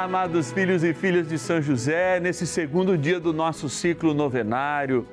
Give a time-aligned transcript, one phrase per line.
[0.00, 5.06] Amados filhos e filhas de São José, nesse segundo dia do nosso ciclo novenário,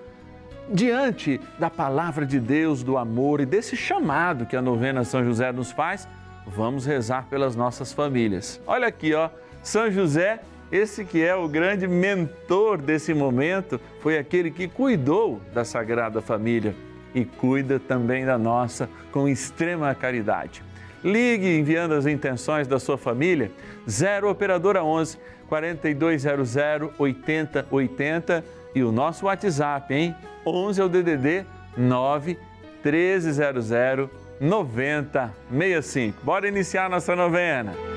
[0.69, 5.51] diante da palavra de Deus, do amor e desse chamado que a novena São José
[5.51, 6.07] nos faz,
[6.47, 8.61] vamos rezar pelas nossas famílias.
[8.65, 9.29] Olha aqui, ó,
[9.61, 10.39] São José,
[10.71, 16.73] esse que é o grande mentor desse momento, foi aquele que cuidou da Sagrada Família
[17.13, 20.63] e cuida também da nossa com extrema caridade.
[21.03, 23.51] Ligue enviando as intenções da sua família,
[23.89, 26.57] 0 Operadora 11 4200
[26.97, 28.43] 8080
[28.75, 30.15] e o nosso WhatsApp, hein?
[30.45, 31.45] 11 é o DDD
[31.77, 32.37] 9
[32.83, 36.23] 1300 9065.
[36.23, 37.96] Bora iniciar nossa novena.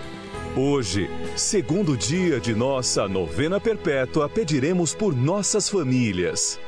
[0.55, 6.59] Hoje, segundo dia de nossa novena perpétua, pediremos por nossas famílias.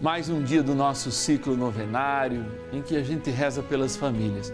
[0.00, 4.52] Mais um dia do nosso ciclo novenário em que a gente reza pelas famílias.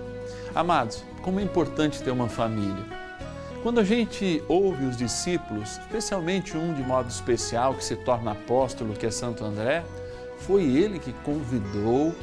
[0.54, 2.82] Amados, como é importante ter uma família.
[3.62, 8.94] Quando a gente ouve os discípulos, especialmente um de modo especial que se torna apóstolo,
[8.94, 9.84] que é Santo André,
[10.38, 12.15] foi ele que convidou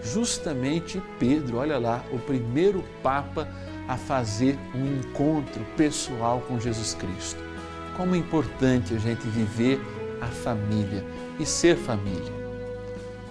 [0.00, 3.48] justamente Pedro, olha lá, o primeiro Papa
[3.88, 7.42] a fazer um encontro pessoal com Jesus Cristo.
[7.96, 9.80] Como é importante a gente viver
[10.20, 11.04] a família
[11.38, 12.32] e ser família.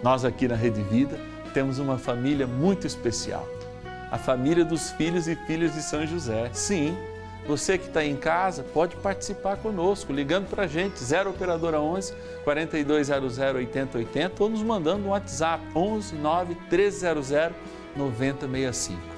[0.03, 1.17] Nós aqui na Rede Vida
[1.53, 3.47] temos uma família muito especial,
[4.11, 6.49] a família dos filhos e filhas de São José.
[6.53, 6.97] Sim,
[7.47, 12.13] você que está em casa pode participar conosco, ligando para a gente, 0 Operadora 11
[12.43, 17.29] 4200 8080 ou nos mandando um WhatsApp, 11 9 1300
[17.95, 19.10] 9065.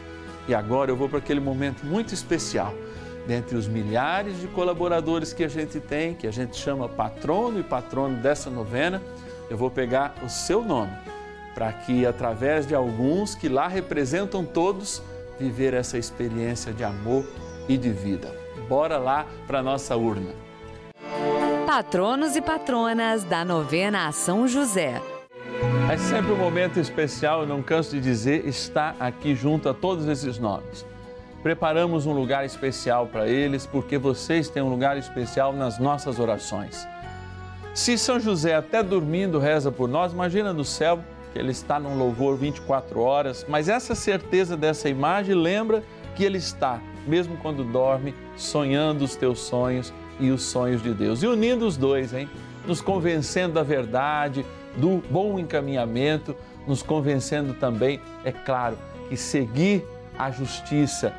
[0.48, 2.74] E agora eu vou para aquele momento muito especial,
[3.26, 7.64] dentre os milhares de colaboradores que a gente tem, que a gente chama patrono e
[7.64, 9.02] patrono dessa novena,
[9.50, 10.92] eu vou pegar o seu nome,
[11.54, 15.02] para que através de alguns que lá representam todos,
[15.40, 17.26] viver essa experiência de amor
[17.68, 18.36] e de vida.
[18.68, 20.32] Bora lá para nossa urna.
[21.66, 25.02] Patronos e patronas da novena a São José.
[25.94, 30.08] É sempre um momento especial, eu não canso de dizer, estar aqui junto a todos
[30.08, 30.84] esses nomes.
[31.44, 36.88] Preparamos um lugar especial para eles, porque vocês têm um lugar especial nas nossas orações.
[37.76, 40.98] Se São José até dormindo reza por nós, imagina no céu
[41.32, 45.84] que ele está num louvor 24 horas, mas essa certeza dessa imagem lembra
[46.16, 51.22] que ele está, mesmo quando dorme, sonhando os teus sonhos e os sonhos de Deus.
[51.22, 52.28] E unindo os dois, hein?
[52.66, 54.44] Nos convencendo da verdade,
[54.78, 56.36] do bom encaminhamento,
[56.68, 58.78] nos convencendo também, é claro,
[59.10, 59.86] que seguir
[60.18, 61.14] a justiça,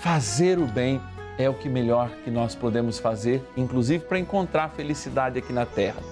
[0.00, 1.00] fazer o bem
[1.38, 6.02] é o que melhor que nós podemos fazer, inclusive para encontrar felicidade aqui na terra.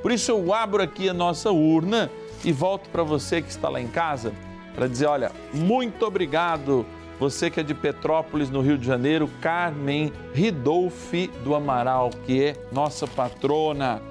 [0.00, 2.10] Por isso eu abro aqui a nossa urna
[2.44, 4.32] e volto para você que está lá em casa
[4.74, 6.86] para dizer, olha, muito obrigado
[7.22, 12.56] você que é de Petrópolis, no Rio de Janeiro, Carmen Ridolfi do Amaral, que é
[12.72, 14.02] nossa patrona.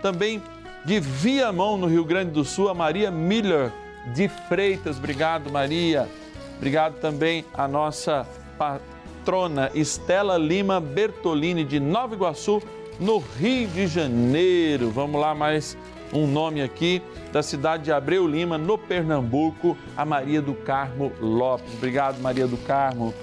[0.00, 0.40] Também
[0.84, 3.72] de Viamão, no Rio Grande do Sul, a Maria Miller
[4.14, 4.98] de Freitas.
[4.98, 6.08] Obrigado, Maria.
[6.56, 8.26] Obrigado também a nossa
[8.58, 12.62] matrona Estela Lima Bertolini de Nova Iguaçu,
[12.98, 14.90] no Rio de Janeiro.
[14.90, 15.76] Vamos lá, mais
[16.12, 17.02] um nome aqui
[17.32, 21.72] da cidade de Abreu Lima, no Pernambuco, a Maria do Carmo Lopes.
[21.74, 23.14] Obrigado, Maria do Carmo.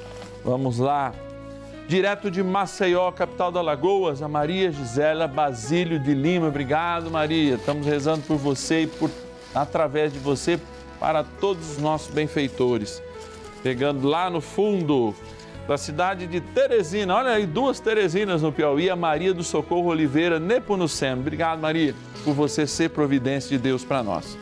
[0.44, 1.14] Vamos lá.
[1.90, 6.48] Direto de Maceió, capital da Lagoas, a Maria Gisela Basílio de Lima.
[6.48, 7.56] Obrigado, Maria.
[7.56, 9.10] Estamos rezando por você e por
[9.56, 10.60] através de você
[11.00, 13.02] para todos os nossos benfeitores.
[13.64, 15.16] Pegando lá no fundo
[15.68, 20.40] da cidade de Teresina, olha aí, duas Teresinas no Piauí, a Maria do Socorro Oliveira
[20.40, 21.22] Neponuceno.
[21.22, 24.38] Obrigado, Maria, por você ser providência de Deus para nós.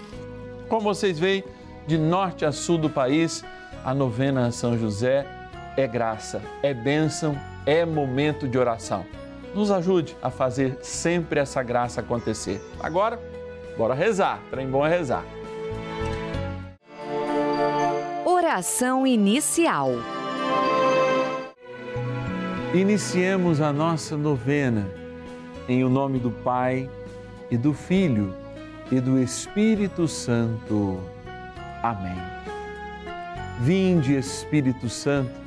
[0.68, 1.46] Como vocês veem,
[1.88, 3.42] de norte a sul do país,
[3.86, 5.37] a novena São José
[5.78, 9.06] é graça, é bênção, é momento de oração.
[9.54, 12.60] Nos ajude a fazer sempre essa graça acontecer.
[12.80, 13.20] Agora,
[13.78, 14.40] bora rezar.
[14.50, 15.24] Trem bom é rezar.
[18.26, 19.92] Oração inicial.
[22.74, 24.88] Iniciemos a nossa novena
[25.70, 26.90] em o nome do Pai
[27.52, 28.34] e do Filho
[28.92, 31.00] e do Espírito Santo.
[31.84, 32.18] Amém.
[33.62, 35.47] Vinde, Espírito Santo,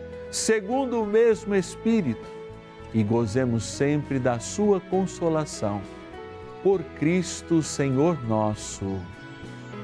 [0.31, 2.25] segundo o mesmo Espírito,
[2.93, 5.81] e gozemos sempre da sua consolação.
[6.63, 8.99] Por Cristo, Senhor nosso.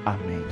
[0.04, 0.44] Amém.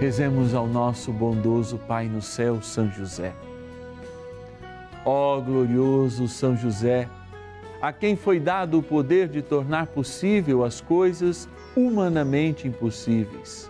[0.00, 3.34] Rezemos ao nosso bondoso Pai no céu, São José.
[5.04, 7.08] Ó glorioso São José,
[7.80, 13.69] a quem foi dado o poder de tornar possível as coisas humanamente impossíveis.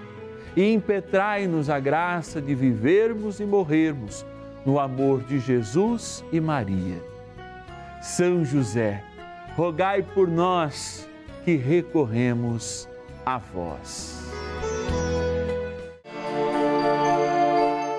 [0.55, 4.25] e impetrai-nos a graça de vivermos e morrermos
[4.65, 7.01] no amor de Jesus e Maria.
[8.01, 9.03] São José,
[9.55, 11.07] rogai por nós
[11.43, 12.87] que recorremos
[13.25, 14.19] a vós.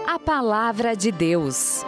[0.06, 1.84] A palavra de Deus.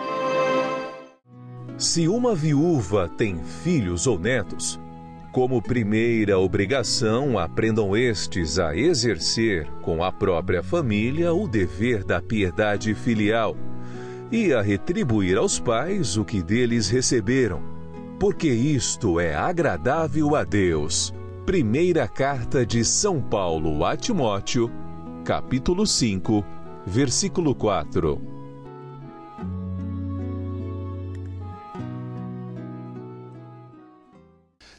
[1.77, 4.81] Se uma viúva tem filhos ou netos,
[5.35, 12.95] como primeira obrigação, aprendam estes a exercer com a própria família o dever da piedade
[12.95, 13.57] filial
[14.31, 17.61] e a retribuir aos pais o que deles receberam,
[18.21, 21.13] porque isto é agradável a Deus.
[21.45, 24.71] Primeira carta de São Paulo a Timóteo,
[25.25, 26.45] capítulo 5,
[26.87, 28.34] versículo 4.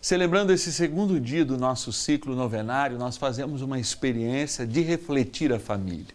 [0.06, 5.58] Celebrando esse segundo dia do nosso ciclo novenário, nós fazemos uma experiência de refletir a
[5.58, 6.14] família.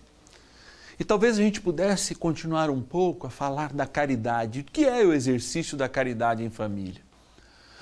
[0.97, 4.61] E talvez a gente pudesse continuar um pouco a falar da caridade.
[4.61, 7.03] O que é o exercício da caridade em família?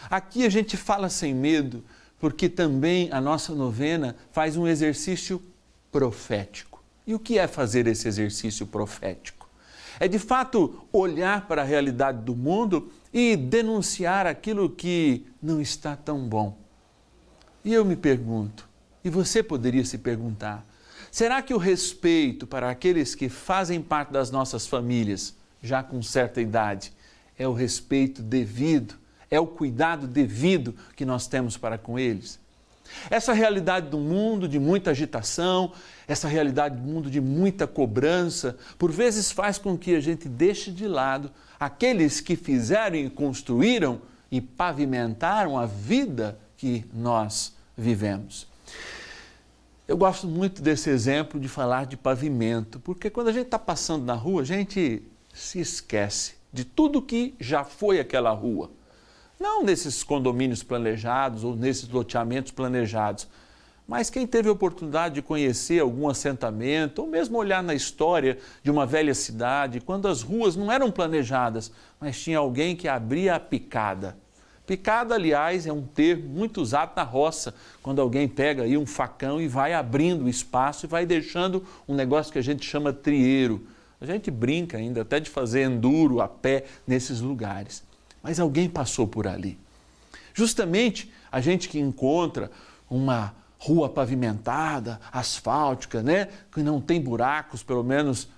[0.08, 1.84] Aqui a gente fala sem medo,
[2.18, 5.42] porque também a nossa novena faz um exercício
[5.92, 6.82] profético.
[7.06, 9.46] E o que é fazer esse exercício profético?
[10.00, 15.96] É de fato olhar para a realidade do mundo e denunciar aquilo que não está
[15.96, 16.56] tão bom.
[17.64, 18.68] E eu me pergunto,
[19.04, 20.64] e você poderia se perguntar,
[21.10, 26.40] será que o respeito para aqueles que fazem parte das nossas famílias, já com certa
[26.40, 26.92] idade,
[27.38, 28.94] é o respeito devido,
[29.30, 32.38] é o cuidado devido que nós temos para com eles?
[33.10, 35.72] Essa realidade do mundo de muita agitação,
[36.06, 40.70] essa realidade do mundo de muita cobrança, por vezes faz com que a gente deixe
[40.70, 48.46] de lado aqueles que fizeram e construíram e pavimentaram a vida que nós vivemos.
[49.86, 54.04] Eu gosto muito desse exemplo de falar de pavimento, porque quando a gente está passando
[54.04, 55.02] na rua, a gente
[55.32, 58.70] se esquece de tudo que já foi aquela rua.
[59.38, 63.28] Não nesses condomínios planejados ou nesses loteamentos planejados,
[63.86, 68.70] mas quem teve a oportunidade de conhecer algum assentamento, ou mesmo olhar na história de
[68.70, 73.40] uma velha cidade, quando as ruas não eram planejadas, mas tinha alguém que abria a
[73.40, 74.18] picada.
[74.66, 79.40] Picada, aliás, é um termo muito usado na roça, quando alguém pega aí um facão
[79.40, 83.66] e vai abrindo o espaço e vai deixando um negócio que a gente chama trieiro.
[84.00, 87.87] A gente brinca ainda até de fazer enduro a pé nesses lugares
[88.22, 89.58] mas alguém passou por ali.
[90.34, 92.50] Justamente a gente que encontra
[92.88, 98.28] uma rua pavimentada, asfáltica, né, que não tem buracos, pelo menos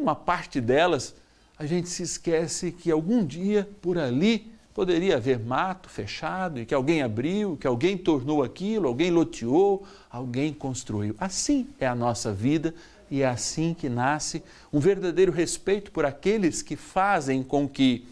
[0.00, 1.14] uma parte delas,
[1.58, 6.72] a gente se esquece que algum dia por ali poderia haver mato fechado e que
[6.72, 11.16] alguém abriu, que alguém tornou aquilo, alguém loteou, alguém construiu.
[11.18, 12.72] Assim é a nossa vida
[13.10, 14.40] e é assim que nasce
[14.72, 18.06] um verdadeiro respeito por aqueles que fazem com que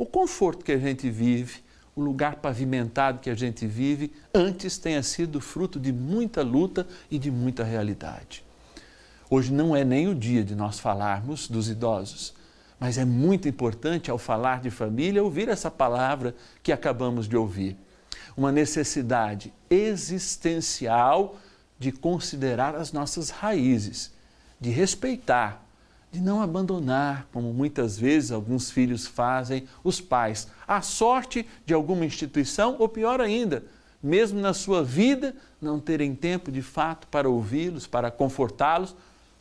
[0.00, 1.62] o conforto que a gente vive,
[1.94, 7.18] o lugar pavimentado que a gente vive, antes tenha sido fruto de muita luta e
[7.18, 8.42] de muita realidade.
[9.28, 12.32] Hoje não é nem o dia de nós falarmos dos idosos,
[12.78, 17.76] mas é muito importante, ao falar de família, ouvir essa palavra que acabamos de ouvir.
[18.34, 21.36] Uma necessidade existencial
[21.78, 24.10] de considerar as nossas raízes,
[24.58, 25.62] de respeitar
[26.10, 32.04] de não abandonar, como muitas vezes alguns filhos fazem, os pais, à sorte de alguma
[32.04, 33.64] instituição, ou pior ainda,
[34.02, 38.96] mesmo na sua vida, não terem tempo de fato para ouvi-los, para confortá-los,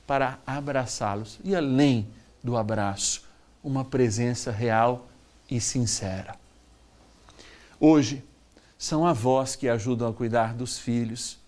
[0.06, 1.40] para abraçá-los.
[1.44, 2.08] E além
[2.44, 3.24] do abraço,
[3.64, 5.08] uma presença real
[5.50, 6.36] e sincera.
[7.80, 8.24] Hoje,
[8.78, 11.40] são avós que ajudam a cuidar dos filhos.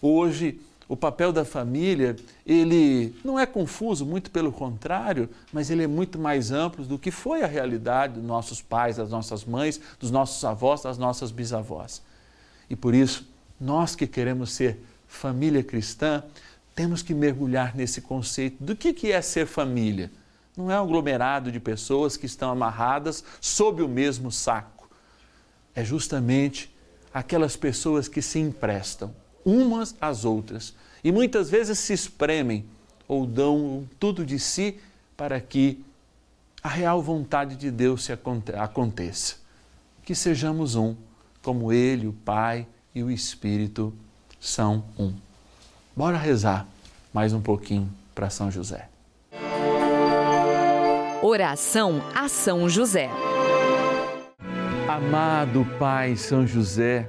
[0.00, 2.16] Hoje, o papel da família,
[2.46, 7.10] ele não é confuso, muito pelo contrário, mas ele é muito mais amplo do que
[7.10, 12.00] foi a realidade dos nossos pais, das nossas mães, dos nossos avós, das nossas bisavós.
[12.70, 13.28] E por isso,
[13.60, 16.22] nós que queremos ser família cristã,
[16.74, 20.10] temos que mergulhar nesse conceito do que, que é ser família.
[20.56, 24.88] Não é um aglomerado de pessoas que estão amarradas sob o mesmo saco.
[25.74, 26.74] É justamente
[27.12, 29.14] aquelas pessoas que se emprestam
[29.44, 32.64] umas às outras e muitas vezes se espremem
[33.06, 34.78] ou dão tudo de si
[35.16, 35.82] para que
[36.62, 39.36] a real vontade de Deus se aconteça.
[40.02, 40.94] Que sejamos um,
[41.42, 43.94] como Ele, o Pai e o Espírito
[44.40, 45.14] são um.
[45.96, 46.66] Bora rezar
[47.12, 48.88] mais um pouquinho para São José.
[51.22, 53.10] Oração a São José.
[54.88, 57.08] Amado Pai São José,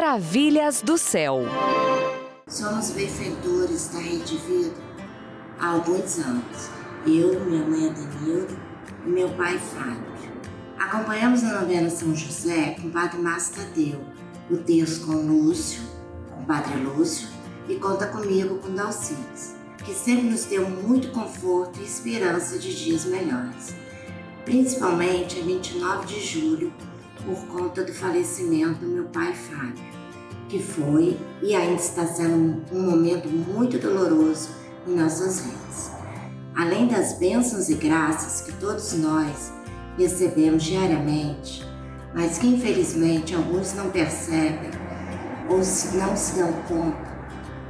[0.00, 1.40] Maravilhas do céu.
[2.46, 4.76] Somos benfeitores da Rede Vida
[5.58, 6.70] há alguns anos.
[7.04, 8.54] Eu, minha mãe Adenilda
[9.04, 10.30] e meu pai Fábio.
[10.78, 14.00] Acompanhamos a novena São José com o Padre Márcio Tadeu,
[14.48, 15.82] o texto com Lúcio,
[16.30, 17.26] com o Padre Lúcio
[17.68, 23.04] e Conta Comigo com Dalcides, que sempre nos deu muito conforto e esperança de dias
[23.04, 23.74] melhores.
[24.44, 26.72] Principalmente a 29 de julho,
[27.24, 29.84] por conta do falecimento do meu pai Fábio,
[30.48, 34.50] que foi e ainda está sendo um momento muito doloroso
[34.86, 35.90] em nossas vidas.
[36.56, 39.52] Além das bênçãos e graças que todos nós
[39.96, 41.64] recebemos diariamente,
[42.14, 44.70] mas que infelizmente alguns não percebem
[45.48, 47.08] ou não se dão conta,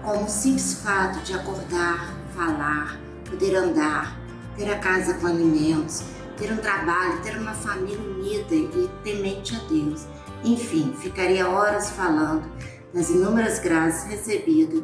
[0.03, 4.19] como o simples fato de acordar, falar, poder andar,
[4.57, 6.03] ter a casa com alimentos,
[6.39, 10.07] ter um trabalho, ter uma família unida e temente a Deus.
[10.45, 12.49] Enfim, ficaria horas falando
[12.95, 14.83] das inúmeras graças recebidas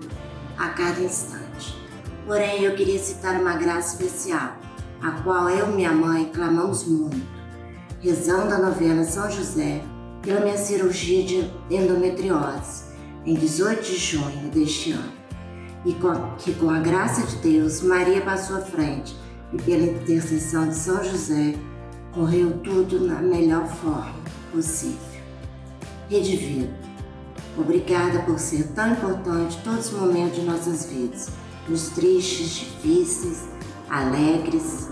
[0.58, 1.74] a cada instante.
[2.26, 4.56] Porém, eu queria citar uma graça especial,
[5.00, 7.22] a qual eu e minha mãe clamamos muito,
[8.00, 9.82] rezando a novena São José
[10.22, 12.84] pela minha cirurgia de endometriose,
[13.24, 15.12] em 18 de junho deste ano.
[15.84, 19.14] E com a, que com a graça de Deus, Maria passou à frente
[19.54, 21.54] e pela intercessão de São José,
[22.12, 24.14] correu tudo na melhor forma
[24.52, 24.98] possível.
[26.08, 26.74] Rede Vida,
[27.56, 31.28] obrigada por ser tão importante todos os momentos de nossas vidas,
[31.68, 33.44] nos tristes, difíceis,
[33.88, 34.88] alegres.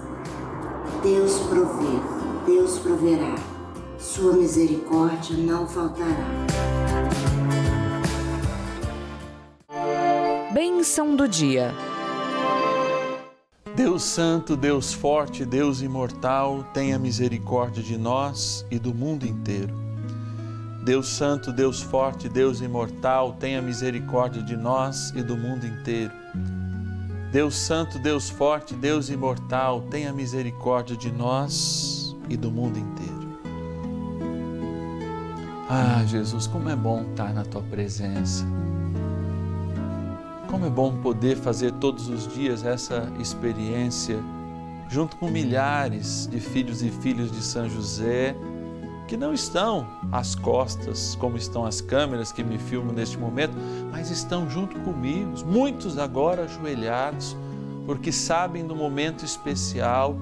[1.03, 2.01] Deus provê,
[2.47, 3.35] Deus proverá,
[3.99, 6.27] Sua misericórdia não faltará.
[10.53, 11.75] Bênção do dia.
[13.75, 19.75] Deus Santo, Deus Forte, Deus Imortal, tenha misericórdia de nós e do mundo inteiro.
[20.85, 26.13] Deus Santo, Deus Forte, Deus Imortal, tenha misericórdia de nós e do mundo inteiro.
[27.33, 33.39] Deus Santo, Deus Forte, Deus Imortal, tenha misericórdia de nós e do mundo inteiro.
[35.71, 38.45] Ah, Jesus, como é bom estar na tua presença.
[40.53, 44.23] Como é bom poder fazer todos os dias essa experiência
[44.87, 48.37] junto com milhares de filhos e filhas de São José
[49.09, 53.55] que não estão às costas, como estão as câmeras que me filmam neste momento,
[53.91, 57.35] mas estão junto comigo, muitos agora ajoelhados,
[57.87, 60.15] porque sabem do momento especial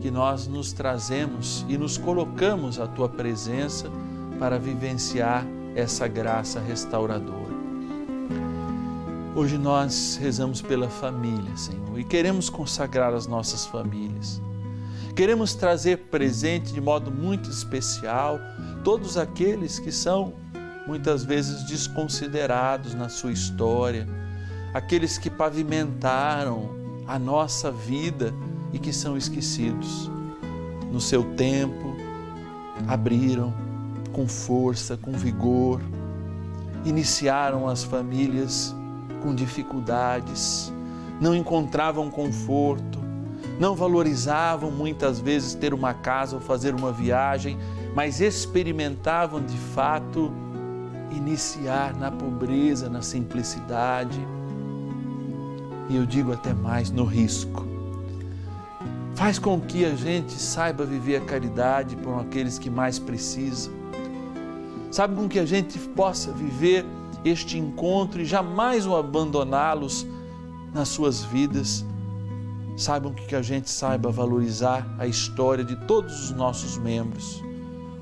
[0.00, 3.90] que nós nos trazemos e nos colocamos à tua presença
[4.38, 7.53] para vivenciar essa graça restauradora.
[9.36, 14.40] Hoje nós rezamos pela família, Senhor, e queremos consagrar as nossas famílias.
[15.16, 18.38] Queremos trazer presente de modo muito especial
[18.84, 20.34] todos aqueles que são
[20.86, 24.06] muitas vezes desconsiderados na sua história,
[24.72, 26.70] aqueles que pavimentaram
[27.04, 28.32] a nossa vida
[28.72, 30.08] e que são esquecidos.
[30.92, 31.96] No seu tempo,
[32.86, 33.52] abriram
[34.12, 35.80] com força, com vigor,
[36.84, 38.72] iniciaram as famílias
[39.24, 40.70] com dificuldades,
[41.18, 42.98] não encontravam conforto,
[43.58, 47.56] não valorizavam muitas vezes ter uma casa ou fazer uma viagem,
[47.94, 50.30] mas experimentavam de fato
[51.10, 54.20] iniciar na pobreza, na simplicidade
[55.88, 57.66] e eu digo até mais, no risco.
[59.14, 63.72] Faz com que a gente saiba viver a caridade por aqueles que mais precisam.
[64.90, 66.84] Sabe com que a gente possa viver
[67.24, 70.06] este encontro e jamais o abandoná-los
[70.72, 71.84] nas suas vidas.
[72.76, 77.42] Saibam que a gente saiba valorizar a história de todos os nossos membros,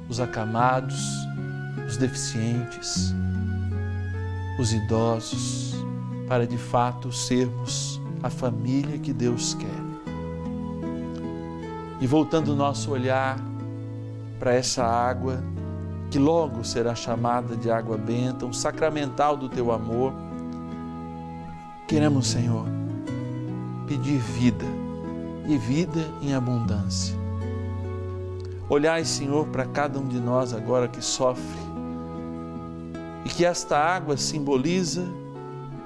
[0.08, 0.98] os acamados,
[1.86, 3.14] os deficientes,
[4.58, 5.74] os idosos,
[6.26, 9.82] para de fato sermos a família que Deus quer.
[12.00, 13.38] E voltando o nosso olhar
[14.38, 15.44] para essa água,
[16.12, 20.12] que logo será chamada de água benta, um sacramental do teu amor.
[21.88, 22.66] Queremos, Senhor,
[23.86, 24.66] pedir vida
[25.48, 27.16] e vida em abundância.
[28.68, 31.62] Olhai, Senhor, para cada um de nós agora que sofre
[33.24, 35.06] e que esta água simboliza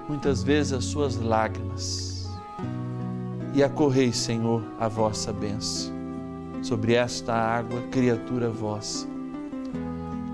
[0.08, 2.28] muitas vezes as suas lágrimas.
[3.54, 5.94] E acorrei, Senhor, a vossa bênção
[6.62, 9.15] sobre esta água, criatura vossa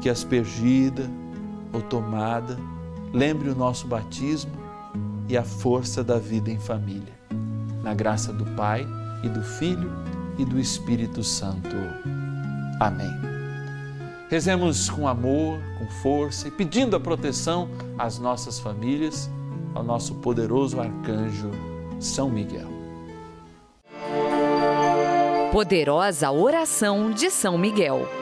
[0.02, 1.08] que aspergida
[1.72, 2.58] ou tomada
[3.14, 4.50] lembre o nosso batismo
[5.28, 7.14] e a força da vida em família.
[7.82, 8.86] Na graça do Pai
[9.22, 9.90] e do Filho
[10.38, 11.76] e do Espírito Santo.
[12.80, 13.12] Amém.
[14.28, 19.30] Rezemos com amor, com força e pedindo a proteção às nossas famílias,
[19.74, 21.50] ao nosso poderoso arcanjo
[22.00, 22.68] São Miguel.
[25.52, 28.21] Poderosa oração de São Miguel.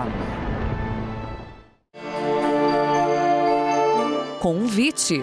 [0.00, 0.40] Amém.
[4.40, 5.22] Convite.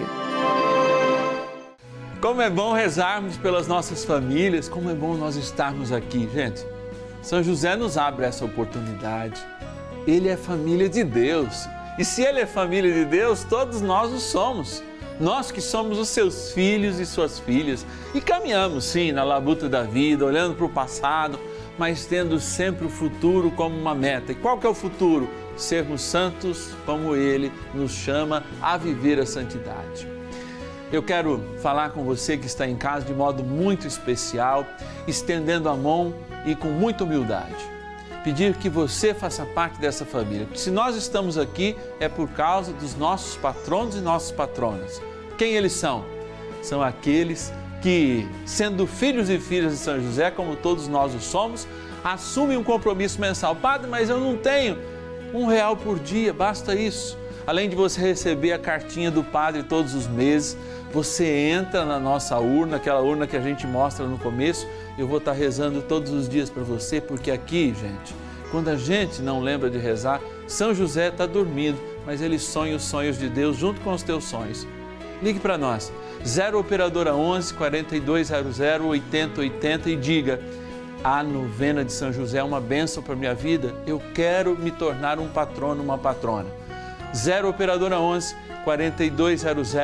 [2.20, 6.64] Como é bom rezarmos pelas nossas famílias, como é bom nós estarmos aqui, gente.
[7.22, 9.44] São José nos abre essa oportunidade.
[10.06, 11.66] Ele é família de Deus.
[11.98, 14.82] E se ele é família de Deus, todos nós o somos.
[15.18, 17.84] Nós que somos os seus filhos e suas filhas.
[18.14, 21.40] E caminhamos, sim, na labuta da vida, olhando para o passado,
[21.78, 24.32] mas tendo sempre o futuro como uma meta.
[24.32, 25.28] E qual que é o futuro?
[25.56, 30.08] Sermos santos como ele nos chama a viver a santidade.
[30.90, 34.66] Eu quero falar com você que está em casa de modo muito especial,
[35.06, 36.14] estendendo a mão
[36.46, 37.54] e com muita humildade.
[38.24, 40.48] Pedir que você faça parte dessa família.
[40.54, 45.00] Se nós estamos aqui é por causa dos nossos patronos e nossas patronas.
[45.36, 46.04] Quem eles são?
[46.62, 51.66] São aqueles que, sendo filhos e filhas de São José, como todos nós o somos,
[52.02, 53.54] assumem um compromisso mensal.
[53.54, 54.76] Padre, mas eu não tenho
[55.32, 57.16] um real por dia, basta isso.
[57.46, 60.56] Além de você receber a cartinha do padre todos os meses,
[60.92, 64.66] você entra na nossa urna, aquela urna que a gente mostra no começo.
[64.98, 68.14] Eu vou estar rezando todos os dias para você, porque aqui, gente,
[68.50, 72.84] quando a gente não lembra de rezar, São José está dormindo, mas ele sonha os
[72.84, 74.66] sonhos de Deus junto com os teus sonhos.
[75.20, 75.92] Ligue para nós,
[76.24, 80.40] 0 Operadora 11 4200 8080 e diga:
[81.02, 85.18] A novena de São José é uma bênção para minha vida, eu quero me tornar
[85.18, 86.46] um patrono, uma patrona.
[87.14, 89.74] 0 Operadora 11 4200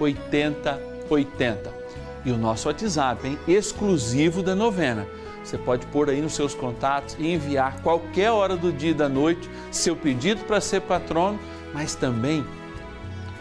[0.00, 1.84] 8080.
[2.24, 3.38] E o nosso WhatsApp, hein?
[3.46, 5.06] exclusivo da novena.
[5.44, 9.10] Você pode pôr aí nos seus contatos e enviar qualquer hora do dia e da
[9.10, 11.38] noite seu pedido para ser patrono,
[11.74, 12.44] mas também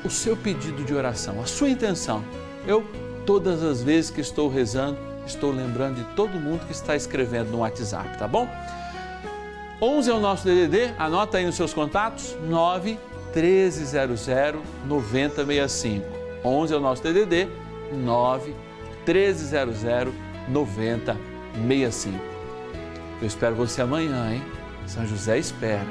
[0.04, 2.24] o seu pedido de oração, a sua intenção.
[2.68, 2.84] Eu,
[3.26, 7.60] todas as vezes que estou rezando, estou lembrando de todo mundo que está escrevendo no
[7.60, 8.48] WhatsApp, tá bom?
[9.82, 12.98] 11 é o nosso DDD, anota aí nos seus contatos, 9
[13.36, 14.28] 1300
[14.86, 16.06] 9065.
[16.46, 17.50] 11 é o nosso DDD,
[17.92, 18.54] 9
[19.06, 20.14] 1300
[20.48, 22.20] 9065.
[23.22, 24.44] Eu espero você amanhã, hein?
[24.86, 25.88] São José espera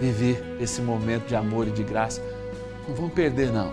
[0.00, 2.22] viver esse momento de amor e de graça.
[2.92, 3.72] Não vamos perder, não.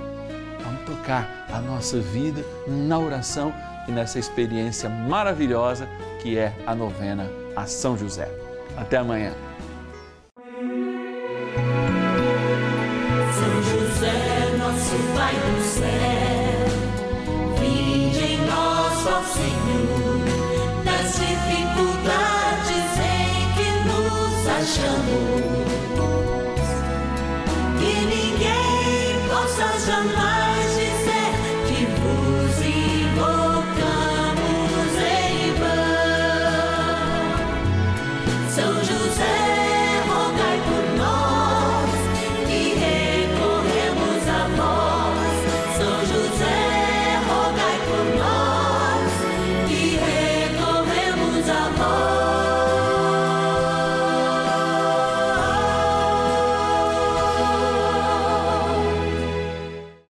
[0.63, 3.53] Vamos tocar a nossa vida na oração
[3.85, 5.89] e nessa experiência maravilhosa
[6.21, 8.29] que é a novena a São José.
[8.77, 9.33] Até amanhã.
[13.33, 16.69] São José, nosso Pai do céu,
[17.59, 20.23] vinde em nós, ó Senhor,
[20.85, 25.58] das dificuldades em que nos achamos.